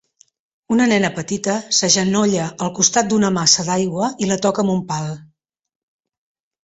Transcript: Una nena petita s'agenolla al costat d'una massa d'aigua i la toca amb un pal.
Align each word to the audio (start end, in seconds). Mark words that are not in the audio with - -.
Una 0.75 0.87
nena 0.91 1.11
petita 1.17 1.57
s'agenolla 1.79 2.47
al 2.67 2.73
costat 2.79 3.11
d'una 3.11 3.31
massa 3.37 3.67
d'aigua 3.71 4.11
i 4.25 4.31
la 4.31 4.39
toca 4.47 4.65
amb 4.65 4.75
un 4.77 4.85
pal. 4.93 5.11